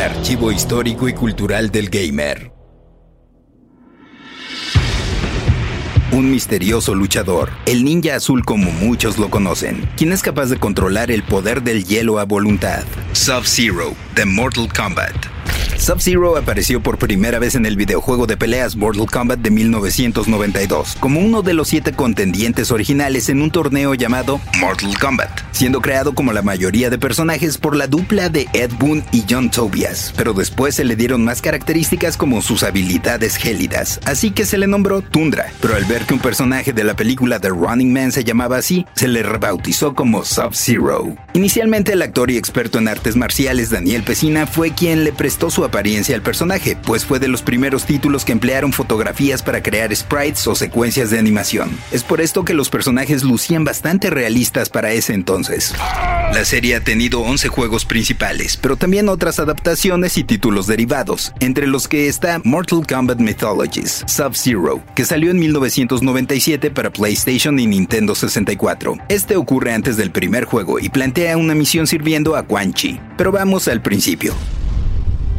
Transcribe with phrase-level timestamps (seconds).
[0.00, 2.52] archivo histórico y cultural del gamer.
[6.12, 11.10] Un misterioso luchador, el ninja azul como muchos lo conocen, quien es capaz de controlar
[11.10, 12.84] el poder del hielo a voluntad.
[13.12, 15.37] Sub-Zero, The Mortal Kombat.
[15.78, 21.20] Sub-Zero apareció por primera vez en el videojuego de peleas Mortal Kombat de 1992, como
[21.20, 26.32] uno de los siete contendientes originales en un torneo llamado Mortal Kombat, siendo creado como
[26.32, 30.74] la mayoría de personajes por la dupla de Ed Boon y John Tobias, pero después
[30.74, 35.52] se le dieron más características como sus habilidades gélidas, así que se le nombró Tundra,
[35.60, 38.84] pero al ver que un personaje de la película The Running Man se llamaba así,
[38.94, 41.16] se le rebautizó como Sub-Zero.
[41.34, 45.67] Inicialmente el actor y experto en artes marciales Daniel Pesina fue quien le prestó su
[45.68, 50.46] apariencia al personaje, pues fue de los primeros títulos que emplearon fotografías para crear sprites
[50.46, 51.70] o secuencias de animación.
[51.92, 55.74] Es por esto que los personajes lucían bastante realistas para ese entonces.
[56.32, 61.66] La serie ha tenido 11 juegos principales, pero también otras adaptaciones y títulos derivados, entre
[61.66, 68.14] los que está Mortal Kombat Mythologies, Sub-Zero, que salió en 1997 para PlayStation y Nintendo
[68.14, 68.96] 64.
[69.08, 73.00] Este ocurre antes del primer juego y plantea una misión sirviendo a Quan Chi.
[73.16, 74.34] Pero vamos al principio.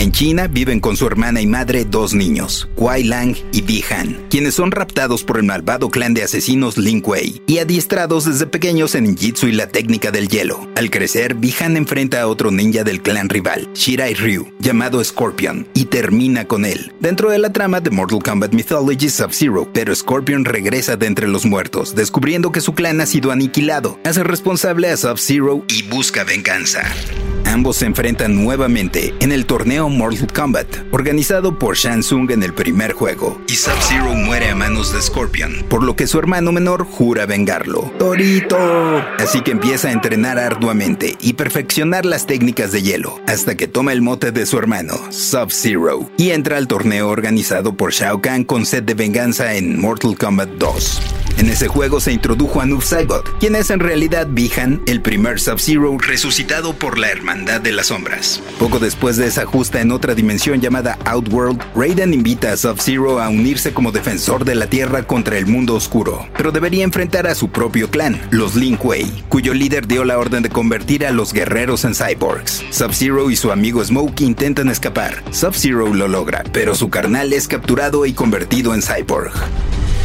[0.00, 4.16] En China viven con su hermana y madre dos niños, Kuai Lang y Bi Han,
[4.30, 8.94] quienes son raptados por el malvado clan de asesinos Lin Kuei y adiestrados desde pequeños
[8.94, 10.66] en Jitsu y la técnica del hielo.
[10.74, 15.68] Al crecer, Bi Han enfrenta a otro ninja del clan rival, Shirai Ryu, llamado Scorpion,
[15.74, 16.94] y termina con él.
[17.00, 21.44] Dentro de la trama de Mortal Kombat Mythology Sub-Zero, pero Scorpion regresa de entre los
[21.44, 26.90] muertos, descubriendo que su clan ha sido aniquilado, hace responsable a Sub-Zero y busca venganza.
[27.44, 32.54] Ambos se enfrentan nuevamente en el torneo Mortal Kombat, organizado por Shang Tsung en el
[32.54, 36.84] primer juego, y Sub-Zero muere a manos de Scorpion, por lo que su hermano menor
[36.84, 37.92] jura vengarlo.
[37.98, 38.58] ¡Torito!
[39.18, 43.92] Así que empieza a entrenar arduamente y perfeccionar las técnicas de hielo, hasta que toma
[43.92, 48.66] el mote de su hermano, Sub-Zero, y entra al torneo organizado por Shao Kahn con
[48.66, 51.19] sed de venganza en Mortal Kombat 2.
[51.40, 55.40] En ese juego se introdujo a Noob Saibot, quien es en realidad Bihan, el primer
[55.40, 58.42] Sub-Zero resucitado por la Hermandad de las Sombras.
[58.58, 63.30] Poco después de esa justa en otra dimensión llamada Outworld, Raiden invita a Sub-Zero a
[63.30, 67.48] unirse como defensor de la Tierra contra el mundo oscuro, pero debería enfrentar a su
[67.48, 71.86] propio clan, los Lin Kuei, cuyo líder dio la orden de convertir a los guerreros
[71.86, 72.62] en cyborgs.
[72.68, 75.24] Sub-Zero y su amigo Smoke intentan escapar.
[75.30, 79.32] Sub-Zero lo logra, pero su carnal es capturado y convertido en cyborg.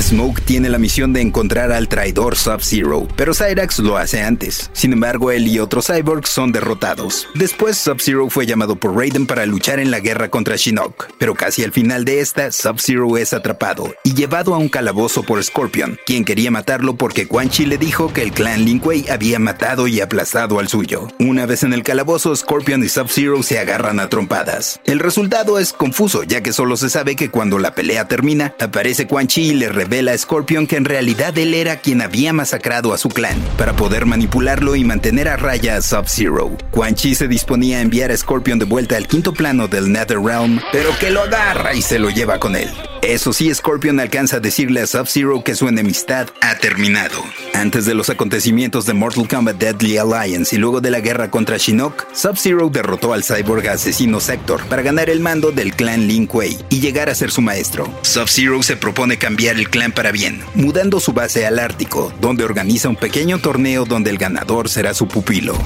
[0.00, 4.70] Smoke tiene la misión de encontrar al traidor Sub-Zero, pero Cyrax lo hace antes.
[4.72, 7.28] Sin embargo, él y otros cyborgs son derrotados.
[7.34, 11.62] Después, Sub-Zero fue llamado por Raiden para luchar en la guerra contra Shinnok, pero casi
[11.64, 16.24] al final de esta, Sub-Zero es atrapado y llevado a un calabozo por Scorpion, quien
[16.24, 20.00] quería matarlo porque Quan Chi le dijo que el clan Lin Kuei había matado y
[20.00, 21.08] aplastado al suyo.
[21.18, 24.80] Una vez en el calabozo, Scorpion y Sub-Zero se agarran a trompadas.
[24.84, 29.06] El resultado es confuso, ya que solo se sabe que cuando la pelea termina, aparece
[29.06, 32.94] Quan Chi y le revela a Scorpion que en realidad él era quien había masacrado
[32.94, 36.56] a su clan, para poder manipularlo y mantener a raya a Sub-Zero.
[36.70, 40.60] Quan Chi se disponía a enviar a Scorpion de vuelta al quinto plano del NetherRealm,
[40.72, 42.70] pero que lo agarra y se lo lleva con él.
[43.06, 47.22] Eso sí, Scorpion alcanza a decirle a Sub-Zero que su enemistad ha terminado.
[47.52, 51.58] Antes de los acontecimientos de Mortal Kombat Deadly Alliance y luego de la guerra contra
[51.58, 56.56] Shinnok, Sub-Zero derrotó al cyborg asesino Sector para ganar el mando del clan Lin Kuei
[56.70, 57.92] y llegar a ser su maestro.
[58.00, 62.88] Sub-Zero se propone cambiar el clan para bien, mudando su base al Ártico, donde organiza
[62.88, 65.58] un pequeño torneo donde el ganador será su pupilo.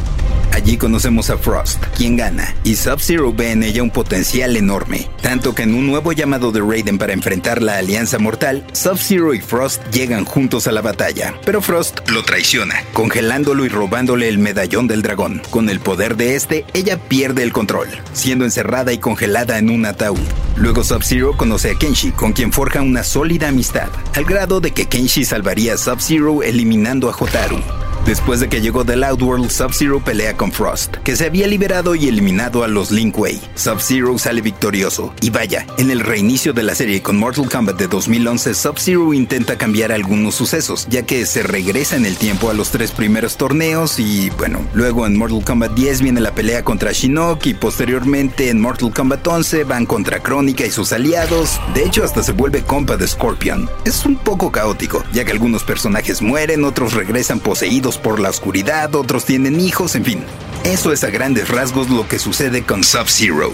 [0.52, 5.54] Allí conocemos a Frost, quien gana, y Sub-Zero ve en ella un potencial enorme, tanto
[5.54, 9.82] que en un nuevo llamado de Raiden para enfrentar la Alianza Mortal, Sub-Zero y Frost
[9.90, 15.02] llegan juntos a la batalla, pero Frost lo traiciona, congelándolo y robándole el medallón del
[15.02, 15.42] dragón.
[15.50, 19.86] Con el poder de este, ella pierde el control, siendo encerrada y congelada en un
[19.86, 20.18] ataúd.
[20.56, 24.86] Luego Sub-Zero conoce a Kenshi, con quien forja una sólida amistad, al grado de que
[24.86, 27.62] Kenshi salvaría a Sub-Zero eliminando a Hotaru.
[28.08, 32.08] Después de que llegó del Outworld, Sub-Zero pelea con Frost, que se había liberado y
[32.08, 33.38] eliminado a los Lin Kuei.
[33.54, 35.12] Sub-Zero sale victorioso.
[35.20, 39.58] Y vaya, en el reinicio de la serie con Mortal Kombat de 2011, Sub-Zero intenta
[39.58, 43.98] cambiar algunos sucesos, ya que se regresa en el tiempo a los tres primeros torneos
[43.98, 48.58] y, bueno, luego en Mortal Kombat 10 viene la pelea contra Shinnok y posteriormente en
[48.58, 51.60] Mortal Kombat 11 van contra Crónica y sus aliados.
[51.74, 53.68] De hecho, hasta se vuelve compa de Scorpion.
[53.84, 58.94] Es un poco caótico, ya que algunos personajes mueren, otros regresan poseídos por la oscuridad,
[58.94, 60.24] otros tienen hijos, en fin.
[60.64, 63.52] Eso es a grandes rasgos lo que sucede con Sub-Zero.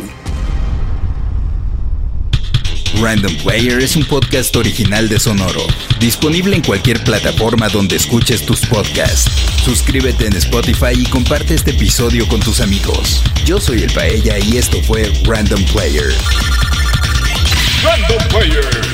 [3.01, 5.67] Random Player es un podcast original de Sonoro,
[5.99, 9.31] disponible en cualquier plataforma donde escuches tus podcasts.
[9.65, 13.23] Suscríbete en Spotify y comparte este episodio con tus amigos.
[13.45, 16.15] Yo soy el Paella y esto fue Random Player.
[17.83, 18.94] Random Player.